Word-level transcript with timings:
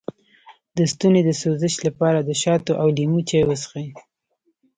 د 0.77 0.79
ستوني 0.91 1.21
د 1.25 1.29
سوزش 1.41 1.75
لپاره 1.87 2.19
د 2.23 2.31
شاتو 2.41 2.73
او 2.81 2.87
لیمو 2.97 3.19
چای 3.29 3.43
وڅښئ 3.45 3.87